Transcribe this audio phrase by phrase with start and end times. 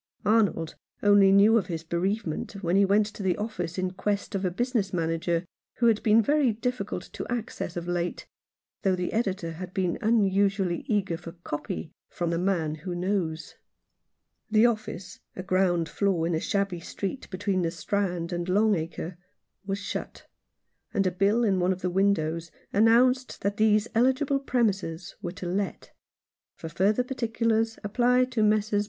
[0.25, 0.73] Arnold
[1.03, 4.49] only knew of his bereavement when he went to the office in quest of a
[4.49, 8.25] business manager who had been very difficult of access of late,
[8.81, 13.53] though the editor had been unusually eager for" copy" from "The Man who Knows."
[14.49, 19.19] The office— a ground floor in a shabby street between the Strand and Long Acre—
[19.67, 20.25] was shut,
[20.95, 25.45] and a bill in one of the windows announced that these eligible premises were to
[25.45, 25.91] let;
[26.55, 28.79] for further particulars apply to Messrs.